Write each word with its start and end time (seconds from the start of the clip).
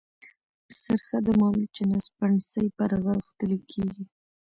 په 0.65 0.73
سرخه 0.83 1.17
د 1.25 1.29
مالوچو 1.39 1.83
نه 1.91 1.97
سپڼسي 2.05 2.65
پرغښتلي 2.77 3.59
كېږي۔ 3.71 4.03